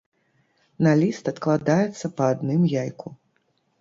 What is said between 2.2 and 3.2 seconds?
адным яйку.